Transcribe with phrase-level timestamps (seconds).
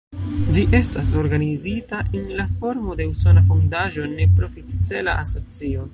[0.53, 5.89] Ĝi estas organizita en la formo de usona fondaĵo, ne-profit-cela asocio.